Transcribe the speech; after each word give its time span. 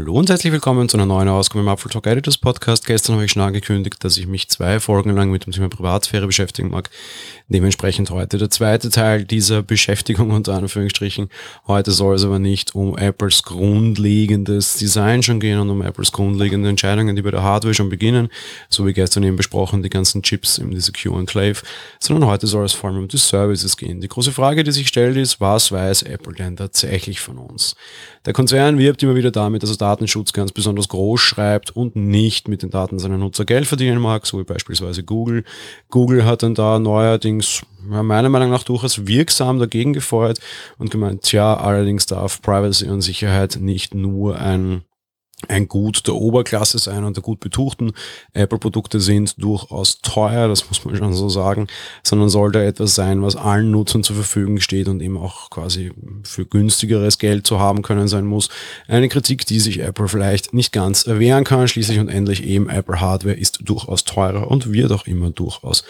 Hallo 0.00 0.14
und 0.14 0.30
herzlich 0.30 0.50
willkommen 0.50 0.88
zu 0.88 0.96
einer 0.96 1.04
neuen 1.04 1.28
Ausgabe 1.28 1.60
im 1.60 1.68
Apple 1.68 1.90
Talk 1.90 2.06
Editors 2.06 2.38
Podcast. 2.38 2.86
Gestern 2.86 3.16
habe 3.16 3.26
ich 3.26 3.32
schon 3.32 3.42
angekündigt, 3.42 4.02
dass 4.02 4.16
ich 4.16 4.26
mich 4.26 4.48
zwei 4.48 4.80
Folgen 4.80 5.14
lang 5.14 5.30
mit 5.30 5.44
dem 5.44 5.52
Thema 5.52 5.68
Privatsphäre 5.68 6.26
beschäftigen 6.26 6.70
mag. 6.70 6.88
Dementsprechend 7.48 8.08
heute 8.08 8.38
der 8.38 8.48
zweite 8.48 8.88
Teil 8.88 9.24
dieser 9.24 9.62
Beschäftigung 9.62 10.30
unter 10.30 10.54
Anführungsstrichen. 10.54 11.28
Heute 11.66 11.90
soll 11.90 12.14
es 12.14 12.24
aber 12.24 12.38
nicht 12.38 12.74
um 12.74 12.96
Apples 12.96 13.42
grundlegendes 13.42 14.78
Design 14.78 15.22
schon 15.22 15.38
gehen 15.38 15.58
und 15.58 15.68
um 15.68 15.82
Apples 15.82 16.12
grundlegende 16.12 16.70
Entscheidungen, 16.70 17.14
die 17.14 17.20
bei 17.20 17.30
der 17.30 17.42
Hardware 17.42 17.74
schon 17.74 17.90
beginnen, 17.90 18.30
so 18.70 18.86
wie 18.86 18.94
gestern 18.94 19.22
eben 19.24 19.36
besprochen, 19.36 19.82
die 19.82 19.90
ganzen 19.90 20.22
Chips 20.22 20.56
in 20.56 20.70
diese 20.70 20.92
Q-Enclave, 20.92 21.60
sondern 21.98 22.26
heute 22.26 22.46
soll 22.46 22.64
es 22.64 22.72
vor 22.72 22.88
allem 22.88 23.00
um 23.00 23.08
die 23.08 23.18
Services 23.18 23.76
gehen. 23.76 24.00
Die 24.00 24.08
große 24.08 24.32
Frage, 24.32 24.64
die 24.64 24.72
sich 24.72 24.88
stellt, 24.88 25.18
ist, 25.18 25.42
was 25.42 25.70
weiß 25.70 26.04
Apple 26.04 26.32
denn 26.32 26.56
tatsächlich 26.56 27.20
von 27.20 27.36
uns? 27.36 27.76
Der 28.24 28.32
Konzern 28.32 28.78
wirbt 28.78 29.02
immer 29.02 29.14
wieder 29.14 29.30
damit, 29.30 29.62
dass 29.62 29.70
er 29.70 29.76
Datenschutz 29.90 30.32
ganz 30.32 30.52
besonders 30.52 30.88
groß 30.88 31.20
schreibt 31.20 31.74
und 31.74 31.96
nicht 31.96 32.46
mit 32.48 32.62
den 32.62 32.70
Daten 32.70 32.98
seiner 32.98 33.18
Nutzer 33.18 33.44
Geld 33.44 33.66
verdienen 33.66 34.00
mag, 34.00 34.24
so 34.26 34.38
wie 34.38 34.44
beispielsweise 34.44 35.02
Google. 35.02 35.44
Google 35.88 36.24
hat 36.24 36.42
dann 36.42 36.54
da 36.54 36.78
neuerdings 36.78 37.62
meiner 37.82 38.28
Meinung 38.28 38.50
nach 38.50 38.62
durchaus 38.62 39.06
wirksam 39.06 39.58
dagegen 39.58 39.92
gefeuert 39.92 40.38
und 40.78 40.90
gemeint, 40.90 41.22
tja, 41.22 41.54
allerdings 41.54 42.06
darf 42.06 42.40
Privacy 42.40 42.88
und 42.88 43.00
Sicherheit 43.00 43.58
nicht 43.60 43.94
nur 43.94 44.38
ein 44.38 44.82
ein 45.48 45.68
Gut 45.68 46.06
der 46.06 46.14
Oberklasse 46.14 46.78
sein 46.78 47.04
und 47.04 47.16
der 47.16 47.22
gut 47.22 47.40
betuchten. 47.40 47.92
Apple-Produkte 48.32 49.00
sind 49.00 49.42
durchaus 49.42 50.00
teuer, 50.00 50.48
das 50.48 50.68
muss 50.68 50.84
man 50.84 50.96
schon 50.96 51.14
so 51.14 51.28
sagen, 51.28 51.66
sondern 52.02 52.28
sollte 52.28 52.64
etwas 52.64 52.94
sein, 52.94 53.22
was 53.22 53.36
allen 53.36 53.70
Nutzern 53.70 54.02
zur 54.02 54.16
Verfügung 54.16 54.60
steht 54.60 54.88
und 54.88 55.00
eben 55.00 55.16
auch 55.16 55.50
quasi 55.50 55.92
für 56.24 56.44
günstigeres 56.44 57.18
Geld 57.18 57.46
zu 57.46 57.58
haben 57.58 57.82
können 57.82 58.08
sein 58.08 58.26
muss. 58.26 58.48
Eine 58.88 59.08
Kritik, 59.08 59.46
die 59.46 59.60
sich 59.60 59.80
Apple 59.80 60.08
vielleicht 60.08 60.52
nicht 60.54 60.72
ganz 60.72 61.06
erwehren 61.06 61.44
kann. 61.44 61.68
Schließlich 61.68 61.98
und 61.98 62.08
endlich 62.08 62.44
eben 62.44 62.68
Apple 62.68 63.00
Hardware 63.00 63.34
ist 63.34 63.60
durchaus 63.62 64.04
teurer 64.04 64.50
und 64.50 64.72
wird 64.72 64.92
auch 64.92 65.06
immer 65.06 65.30
durchaus 65.30 65.84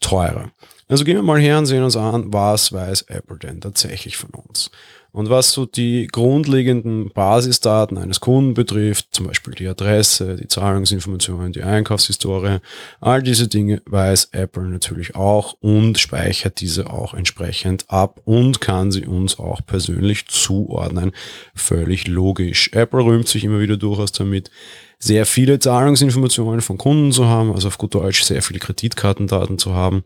teurer. 0.00 0.50
Also 0.88 1.04
gehen 1.04 1.16
wir 1.16 1.22
mal 1.22 1.40
her 1.40 1.58
und 1.58 1.66
sehen 1.66 1.82
uns 1.82 1.96
an, 1.96 2.32
was 2.32 2.72
weiß 2.72 3.02
Apple 3.02 3.38
denn 3.38 3.60
tatsächlich 3.60 4.16
von 4.16 4.30
uns. 4.30 4.70
Und 5.14 5.30
was 5.30 5.52
so 5.52 5.64
die 5.64 6.08
grundlegenden 6.08 7.08
Basisdaten 7.10 7.98
eines 7.98 8.18
Kunden 8.18 8.52
betrifft, 8.52 9.06
zum 9.12 9.28
Beispiel 9.28 9.54
die 9.54 9.68
Adresse, 9.68 10.34
die 10.34 10.48
Zahlungsinformationen, 10.48 11.52
die 11.52 11.62
Einkaufshistorie, 11.62 12.58
all 13.00 13.22
diese 13.22 13.46
Dinge 13.46 13.80
weiß 13.86 14.30
Apple 14.32 14.64
natürlich 14.64 15.14
auch 15.14 15.54
und 15.60 16.00
speichert 16.00 16.60
diese 16.60 16.90
auch 16.90 17.14
entsprechend 17.14 17.84
ab 17.88 18.22
und 18.24 18.60
kann 18.60 18.90
sie 18.90 19.06
uns 19.06 19.38
auch 19.38 19.60
persönlich 19.64 20.26
zuordnen. 20.26 21.12
Völlig 21.54 22.08
logisch. 22.08 22.70
Apple 22.72 23.04
rühmt 23.04 23.28
sich 23.28 23.44
immer 23.44 23.60
wieder 23.60 23.76
durchaus 23.76 24.10
damit, 24.10 24.50
sehr 24.98 25.26
viele 25.26 25.60
Zahlungsinformationen 25.60 26.60
von 26.60 26.76
Kunden 26.76 27.12
zu 27.12 27.26
haben, 27.26 27.52
also 27.52 27.68
auf 27.68 27.78
gut 27.78 27.94
Deutsch 27.94 28.24
sehr 28.24 28.42
viele 28.42 28.58
Kreditkartendaten 28.58 29.58
zu 29.58 29.74
haben. 29.74 30.02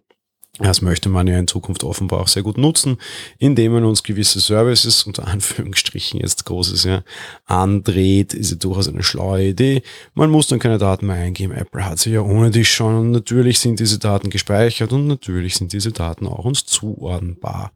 Das 0.58 0.82
möchte 0.82 1.08
man 1.08 1.28
ja 1.28 1.38
in 1.38 1.46
Zukunft 1.46 1.84
offenbar 1.84 2.20
auch 2.20 2.28
sehr 2.28 2.42
gut 2.42 2.58
nutzen, 2.58 2.98
indem 3.38 3.72
man 3.72 3.84
uns 3.84 4.02
gewisse 4.02 4.40
Services, 4.40 5.04
unter 5.04 5.28
Anführungsstrichen 5.28 6.20
jetzt 6.20 6.44
großes 6.46 6.84
ja, 6.84 7.04
andreht, 7.46 8.34
ist 8.34 8.50
ja 8.50 8.56
durchaus 8.56 8.88
eine 8.88 9.04
schlaue 9.04 9.44
Idee. 9.44 9.82
Man 10.14 10.30
muss 10.30 10.48
dann 10.48 10.58
keine 10.58 10.78
Daten 10.78 11.06
mehr 11.06 11.16
eingeben. 11.16 11.52
Apple 11.52 11.84
hat 11.84 12.00
sie 12.00 12.10
ja 12.10 12.22
ohne 12.22 12.50
dich 12.50 12.70
schon 12.70 12.96
und 12.96 13.10
natürlich 13.12 13.60
sind 13.60 13.78
diese 13.78 13.98
Daten 13.98 14.30
gespeichert 14.30 14.92
und 14.92 15.06
natürlich 15.06 15.54
sind 15.54 15.72
diese 15.72 15.92
Daten 15.92 16.26
auch 16.26 16.44
uns 16.44 16.66
zuordnenbar. 16.66 17.72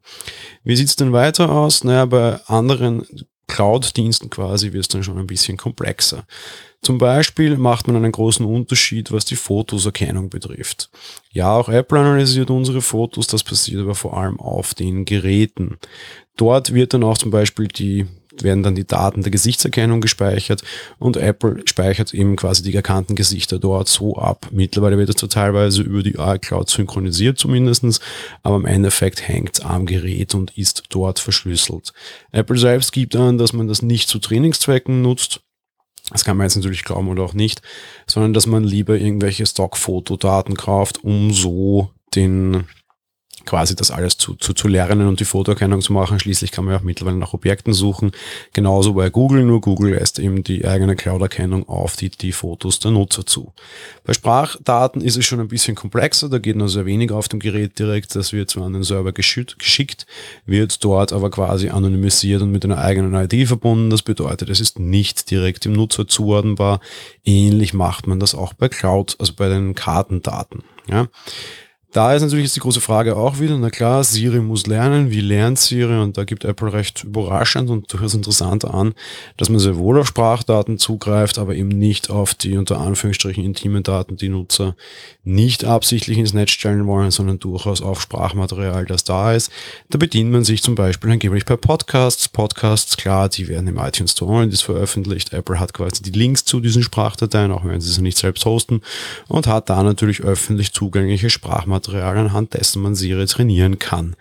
Wie 0.63 0.75
sieht's 0.75 0.97
denn 0.97 1.13
weiter 1.13 1.51
aus? 1.51 1.83
Naja, 1.85 2.05
bei 2.05 2.39
anderen 2.47 3.05
Cloud-Diensten 3.47 4.29
quasi 4.29 4.73
wird 4.73 4.83
es 4.83 4.87
dann 4.87 5.03
schon 5.03 5.17
ein 5.17 5.27
bisschen 5.27 5.57
komplexer. 5.57 6.25
Zum 6.81 6.97
Beispiel 6.97 7.57
macht 7.57 7.87
man 7.87 7.95
einen 7.95 8.11
großen 8.11 8.45
Unterschied, 8.45 9.11
was 9.11 9.25
die 9.25 9.35
Fotoserkennung 9.35 10.29
betrifft. 10.29 10.89
Ja, 11.31 11.55
auch 11.55 11.69
Apple 11.69 11.99
analysiert 11.99 12.49
unsere 12.49 12.81
Fotos, 12.81 13.27
das 13.27 13.43
passiert 13.43 13.81
aber 13.81 13.95
vor 13.95 14.17
allem 14.17 14.39
auf 14.39 14.73
den 14.73 15.05
Geräten. 15.05 15.77
Dort 16.35 16.73
wird 16.73 16.93
dann 16.93 17.03
auch 17.03 17.17
zum 17.17 17.31
Beispiel 17.31 17.67
die 17.67 18.07
werden 18.41 18.63
dann 18.63 18.75
die 18.75 18.87
Daten 18.87 19.21
der 19.21 19.31
Gesichtserkennung 19.31 20.01
gespeichert 20.01 20.63
und 20.97 21.17
Apple 21.17 21.61
speichert 21.65 22.13
eben 22.13 22.35
quasi 22.35 22.63
die 22.63 22.75
erkannten 22.75 23.15
Gesichter 23.15 23.59
dort 23.59 23.87
so 23.87 24.15
ab. 24.15 24.47
Mittlerweile 24.51 24.97
wird 24.97 25.09
das 25.09 25.19
so 25.19 25.27
teilweise 25.27 25.83
über 25.83 26.01
die 26.01 26.15
iCloud 26.17 26.69
synchronisiert 26.69 27.37
zumindestens, 27.37 27.99
aber 28.41 28.55
im 28.55 28.65
Endeffekt 28.65 29.27
hängt 29.27 29.59
es 29.59 29.61
am 29.61 29.85
Gerät 29.85 30.33
und 30.33 30.57
ist 30.57 30.83
dort 30.89 31.19
verschlüsselt. 31.19 31.93
Apple 32.31 32.57
selbst 32.57 32.91
gibt 32.91 33.15
an, 33.15 33.37
dass 33.37 33.53
man 33.53 33.67
das 33.67 33.81
nicht 33.81 34.09
zu 34.09 34.19
Trainingszwecken 34.19 35.01
nutzt. 35.01 35.41
Das 36.09 36.25
kann 36.25 36.37
man 36.37 36.45
jetzt 36.45 36.55
natürlich 36.55 36.83
glauben 36.83 37.07
oder 37.07 37.23
auch 37.23 37.33
nicht, 37.33 37.61
sondern 38.07 38.33
dass 38.33 38.45
man 38.45 38.63
lieber 38.63 38.97
irgendwelche 38.97 39.45
Stock-Fotodaten 39.45 40.55
kauft, 40.55 41.03
um 41.03 41.31
so 41.31 41.91
den 42.15 42.65
quasi 43.45 43.75
das 43.75 43.91
alles 43.91 44.17
zu, 44.17 44.35
zu, 44.35 44.53
zu 44.53 44.67
lernen 44.67 45.07
und 45.07 45.19
die 45.19 45.25
Fotoerkennung 45.25 45.81
zu 45.81 45.93
machen. 45.93 46.19
Schließlich 46.19 46.51
kann 46.51 46.65
man 46.65 46.73
ja 46.73 46.79
auch 46.79 46.83
mittlerweile 46.83 47.17
nach 47.17 47.33
Objekten 47.33 47.73
suchen. 47.73 48.11
Genauso 48.53 48.93
bei 48.93 49.09
Google, 49.09 49.43
nur 49.43 49.61
Google 49.61 49.93
lässt 49.93 50.19
eben 50.19 50.43
die 50.43 50.65
eigene 50.67 50.95
Cloud-Erkennung 50.95 51.67
auf 51.67 51.95
die, 51.95 52.09
die 52.09 52.31
Fotos 52.31 52.79
der 52.79 52.91
Nutzer 52.91 53.25
zu. 53.25 53.53
Bei 54.05 54.13
Sprachdaten 54.13 55.01
ist 55.01 55.17
es 55.17 55.25
schon 55.25 55.39
ein 55.39 55.47
bisschen 55.47 55.75
komplexer, 55.75 56.29
da 56.29 56.39
geht 56.39 56.55
nur 56.55 56.69
sehr 56.69 56.85
wenig 56.85 57.11
auf 57.11 57.27
dem 57.27 57.39
Gerät 57.39 57.79
direkt, 57.79 58.15
das 58.15 58.33
wird 58.33 58.49
zwar 58.49 58.65
an 58.65 58.73
den 58.73 58.83
Server 58.83 59.11
geschickt, 59.11 60.05
wird 60.45 60.83
dort 60.83 61.13
aber 61.13 61.29
quasi 61.29 61.69
anonymisiert 61.69 62.41
und 62.41 62.51
mit 62.51 62.65
einer 62.65 62.77
eigenen 62.77 63.13
ID 63.13 63.47
verbunden. 63.47 63.89
Das 63.89 64.01
bedeutet, 64.01 64.49
es 64.49 64.59
ist 64.59 64.79
nicht 64.79 65.29
direkt 65.31 65.65
dem 65.65 65.73
Nutzer 65.73 66.07
zuordnenbar. 66.07 66.79
Ähnlich 67.23 67.73
macht 67.73 68.07
man 68.07 68.19
das 68.19 68.35
auch 68.35 68.53
bei 68.53 68.69
Cloud, 68.69 69.15
also 69.19 69.33
bei 69.35 69.49
den 69.49 69.75
Kartendaten. 69.75 70.63
Ja. 70.87 71.07
Da 71.93 72.15
ist 72.15 72.23
natürlich 72.23 72.45
jetzt 72.45 72.55
die 72.55 72.59
große 72.59 72.81
Frage 72.81 73.15
auch 73.15 73.39
wieder, 73.39 73.55
na 73.55 73.69
klar, 73.69 74.03
Siri 74.03 74.39
muss 74.39 74.65
lernen, 74.65 75.11
wie 75.11 75.21
lernt 75.21 75.59
Siri? 75.59 76.01
Und 76.01 76.17
da 76.17 76.23
gibt 76.23 76.43
Apple 76.43 76.73
recht 76.73 77.03
überraschend 77.03 77.69
und 77.69 77.93
durchaus 77.93 78.15
interessant 78.15 78.65
an, 78.65 78.95
dass 79.37 79.49
man 79.49 79.59
sehr 79.59 79.77
wohl 79.77 79.99
auf 79.99 80.07
Sprachdaten 80.07 80.79
zugreift, 80.79 81.37
aber 81.37 81.53
eben 81.53 81.67
nicht 81.67 82.09
auf 82.09 82.33
die 82.33 82.57
unter 82.57 82.79
Anführungsstrichen 82.79 83.43
intimen 83.43 83.83
Daten, 83.83 84.17
die 84.17 84.29
Nutzer 84.29 84.75
nicht 85.23 85.65
absichtlich 85.65 86.17
ins 86.17 86.33
Netz 86.33 86.49
stellen 86.49 86.87
wollen, 86.87 87.11
sondern 87.11 87.37
durchaus 87.37 87.83
auf 87.83 88.01
Sprachmaterial, 88.01 88.85
das 88.87 89.03
da 89.03 89.35
ist. 89.35 89.51
Da 89.91 89.99
bedient 89.99 90.31
man 90.31 90.43
sich 90.43 90.63
zum 90.63 90.73
Beispiel 90.73 91.11
angeblich 91.11 91.45
bei 91.45 91.57
Podcasts. 91.57 92.27
Podcasts, 92.27 92.97
klar, 92.97 93.29
die 93.29 93.47
werden 93.47 93.67
im 93.67 93.77
iTunes 93.77 94.13
Store 94.13 94.47
das 94.47 94.61
veröffentlicht. 94.61 95.31
Apple 95.31 95.59
hat 95.59 95.75
quasi 95.75 96.01
die 96.01 96.09
Links 96.09 96.43
zu 96.43 96.59
diesen 96.59 96.81
Sprachdateien, 96.81 97.51
auch 97.51 97.63
wenn 97.65 97.81
sie 97.81 97.91
sie 97.91 98.01
nicht 98.01 98.17
selbst 98.17 98.45
hosten 98.45 98.81
und 99.27 99.45
hat 99.45 99.69
da 99.69 99.83
natürlich 99.83 100.21
öffentlich 100.21 100.73
zugängliche 100.73 101.29
Sprachmaterial 101.29 101.82
Material, 101.83 102.17
anhand 102.17 102.53
dessen 102.53 102.81
man 102.81 102.95
Siri 102.95 103.25
trainieren 103.25 103.79
kann. 103.79 104.15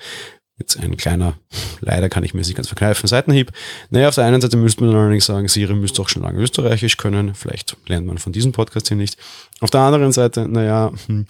Jetzt 0.58 0.78
ein 0.78 0.96
kleiner, 0.96 1.34
leider 1.80 2.08
kann 2.08 2.24
ich 2.24 2.34
mir 2.34 2.40
nicht 2.40 2.54
ganz 2.54 2.68
verkneifen, 2.68 3.08
Seitenhieb. 3.08 3.50
Naja, 3.90 4.08
auf 4.08 4.14
der 4.14 4.24
einen 4.24 4.40
Seite 4.40 4.56
müsste 4.56 4.84
man 4.84 4.94
allerdings 4.94 5.24
sagen, 5.24 5.48
Siri 5.48 5.74
müsste 5.74 6.02
auch 6.02 6.08
schon 6.08 6.22
lange 6.22 6.40
Österreichisch 6.40 6.98
können. 6.98 7.34
Vielleicht 7.34 7.76
lernt 7.86 8.06
man 8.06 8.18
von 8.18 8.32
diesem 8.32 8.52
Podcast 8.52 8.88
hier 8.88 8.96
nicht. 8.96 9.16
Auf 9.60 9.70
der 9.70 9.80
anderen 9.80 10.12
Seite, 10.12 10.46
naja, 10.46 10.92
hm, 11.06 11.26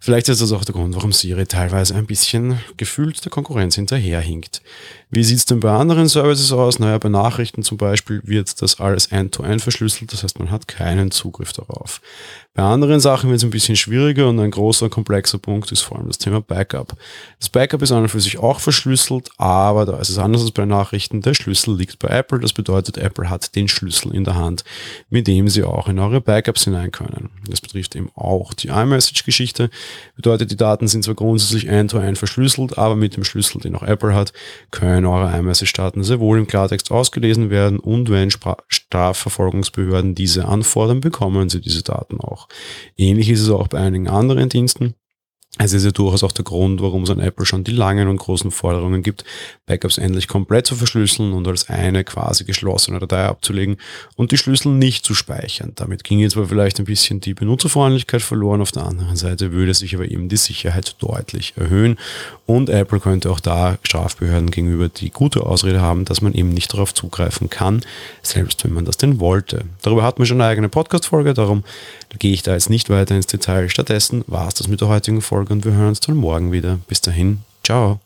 vielleicht 0.00 0.28
ist 0.28 0.42
das 0.42 0.52
auch 0.52 0.64
der 0.64 0.74
Grund, 0.74 0.94
warum 0.96 1.12
Siri 1.12 1.46
teilweise 1.46 1.94
ein 1.94 2.06
bisschen 2.06 2.58
gefühlt 2.76 3.24
der 3.24 3.30
Konkurrenz 3.30 3.76
hinterherhinkt. 3.76 4.60
Wie 5.14 5.22
sieht's 5.22 5.44
denn 5.44 5.60
bei 5.60 5.70
anderen 5.70 6.08
Services 6.08 6.50
aus? 6.50 6.80
Naja, 6.80 6.98
bei 6.98 7.08
Nachrichten 7.08 7.62
zum 7.62 7.78
Beispiel 7.78 8.20
wird 8.24 8.60
das 8.60 8.80
alles 8.80 9.06
end-to-end 9.06 9.60
-end 9.60 9.62
verschlüsselt, 9.62 10.12
das 10.12 10.24
heißt, 10.24 10.40
man 10.40 10.50
hat 10.50 10.66
keinen 10.66 11.12
Zugriff 11.12 11.52
darauf. 11.52 12.00
Bei 12.56 12.62
anderen 12.62 13.00
Sachen 13.00 13.30
wird 13.30 13.38
es 13.38 13.44
ein 13.44 13.50
bisschen 13.50 13.74
schwieriger 13.74 14.28
und 14.28 14.38
ein 14.38 14.52
großer, 14.52 14.88
komplexer 14.88 15.38
Punkt 15.38 15.72
ist 15.72 15.80
vor 15.80 15.98
allem 15.98 16.06
das 16.06 16.18
Thema 16.18 16.40
Backup. 16.40 16.96
Das 17.40 17.48
Backup 17.48 17.82
ist 17.82 17.90
an 17.90 18.02
und 18.02 18.10
für 18.10 18.20
sich 18.20 18.38
auch 18.38 18.60
verschlüsselt, 18.60 19.28
aber 19.38 19.84
da 19.86 19.98
ist 19.98 20.10
es 20.10 20.18
anders 20.18 20.42
als 20.42 20.52
bei 20.52 20.64
Nachrichten. 20.64 21.20
Der 21.20 21.34
Schlüssel 21.34 21.76
liegt 21.76 21.98
bei 21.98 22.06
Apple. 22.08 22.38
Das 22.38 22.52
bedeutet, 22.52 22.96
Apple 22.96 23.28
hat 23.28 23.56
den 23.56 23.66
Schlüssel 23.66 24.14
in 24.14 24.22
der 24.22 24.36
Hand, 24.36 24.62
mit 25.10 25.26
dem 25.26 25.48
Sie 25.48 25.64
auch 25.64 25.88
in 25.88 25.98
eure 25.98 26.20
Backups 26.20 26.62
hinein 26.62 26.92
können. 26.92 27.30
Das 27.50 27.60
betrifft 27.60 27.96
eben 27.96 28.10
auch 28.14 28.54
die 28.54 28.68
iMessage-Geschichte. 28.68 29.68
Bedeutet, 30.14 30.52
die 30.52 30.56
Daten 30.56 30.86
sind 30.86 31.02
zwar 31.02 31.16
grundsätzlich 31.16 31.66
end-to-end 31.66 32.16
-end 32.16 32.18
verschlüsselt, 32.18 32.78
aber 32.78 32.94
mit 32.94 33.16
dem 33.16 33.24
Schlüssel, 33.24 33.60
den 33.62 33.74
auch 33.74 33.82
Apple 33.82 34.14
hat, 34.14 34.32
können 34.70 35.03
eure 35.06 35.36
iMessage-Daten 35.38 36.02
sehr 36.02 36.20
wohl 36.20 36.38
im 36.38 36.46
Klartext 36.46 36.90
ausgelesen 36.90 37.50
werden 37.50 37.78
und 37.78 38.10
wenn 38.10 38.30
Strafverfolgungsbehörden 38.30 40.14
diese 40.14 40.46
anfordern, 40.46 41.00
bekommen 41.00 41.48
Sie 41.48 41.60
diese 41.60 41.82
Daten 41.82 42.20
auch. 42.20 42.48
Ähnlich 42.96 43.28
ist 43.30 43.42
es 43.42 43.50
auch 43.50 43.68
bei 43.68 43.78
einigen 43.78 44.08
anderen 44.08 44.48
Diensten. 44.48 44.94
Es 45.56 45.72
ist 45.72 45.84
ja 45.84 45.92
durchaus 45.92 46.24
auch 46.24 46.32
der 46.32 46.44
Grund, 46.44 46.82
warum 46.82 47.04
es 47.04 47.10
an 47.10 47.20
Apple 47.20 47.46
schon 47.46 47.62
die 47.62 47.70
langen 47.70 48.08
und 48.08 48.16
großen 48.16 48.50
Forderungen 48.50 49.04
gibt, 49.04 49.24
Backups 49.66 49.98
endlich 49.98 50.26
komplett 50.26 50.66
zu 50.66 50.74
verschlüsseln 50.74 51.32
und 51.32 51.46
als 51.46 51.68
eine 51.68 52.02
quasi 52.02 52.42
geschlossene 52.42 52.98
Datei 52.98 53.24
abzulegen 53.24 53.76
und 54.16 54.32
die 54.32 54.36
Schlüssel 54.36 54.72
nicht 54.72 55.04
zu 55.04 55.14
speichern. 55.14 55.72
Damit 55.76 56.02
ging 56.02 56.18
jetzt 56.18 56.32
zwar 56.32 56.46
vielleicht 56.46 56.80
ein 56.80 56.86
bisschen 56.86 57.20
die 57.20 57.34
Benutzerfreundlichkeit 57.34 58.20
verloren, 58.20 58.62
auf 58.62 58.72
der 58.72 58.84
anderen 58.84 59.14
Seite 59.14 59.52
würde 59.52 59.74
sich 59.74 59.94
aber 59.94 60.10
eben 60.10 60.28
die 60.28 60.36
Sicherheit 60.36 60.96
deutlich 60.98 61.54
erhöhen 61.56 61.98
und 62.46 62.68
Apple 62.68 62.98
könnte 62.98 63.30
auch 63.30 63.40
da 63.40 63.78
Strafbehörden 63.84 64.50
gegenüber 64.50 64.88
die 64.88 65.10
gute 65.10 65.44
Ausrede 65.44 65.80
haben, 65.80 66.04
dass 66.04 66.20
man 66.20 66.34
eben 66.34 66.48
nicht 66.48 66.72
darauf 66.72 66.92
zugreifen 66.92 67.48
kann, 67.48 67.82
selbst 68.22 68.64
wenn 68.64 68.72
man 68.72 68.84
das 68.84 68.96
denn 68.96 69.20
wollte. 69.20 69.64
Darüber 69.82 70.02
hat 70.02 70.18
man 70.18 70.26
schon 70.26 70.40
eine 70.40 70.50
eigene 70.50 70.68
Podcast-Folge, 70.68 71.32
darum 71.32 71.62
gehe 72.18 72.32
ich 72.32 72.42
da 72.42 72.52
jetzt 72.52 72.70
nicht 72.70 72.90
weiter 72.90 73.14
ins 73.14 73.26
Detail. 73.26 73.68
Stattdessen 73.68 74.24
war 74.26 74.48
es 74.48 74.54
das 74.54 74.68
mit 74.68 74.80
der 74.80 74.88
heutigen 74.88 75.20
Folge 75.44 75.52
und 75.52 75.64
wir 75.64 75.72
hören 75.72 75.88
uns 75.88 76.00
dann 76.00 76.16
morgen 76.16 76.52
wieder. 76.52 76.78
Bis 76.88 77.00
dahin, 77.00 77.40
ciao. 77.62 78.00